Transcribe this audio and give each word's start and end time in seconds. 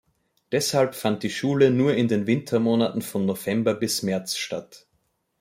Deshalb 0.51 0.95
fand 0.95 1.21
die 1.21 1.29
Schule 1.29 1.69
nur 1.69 1.93
in 1.93 2.07
den 2.07 2.25
Wintermonaten 2.25 3.03
von 3.03 3.27
November 3.27 3.75
bis 3.75 4.01
März 4.01 4.35
statt. 4.35 4.87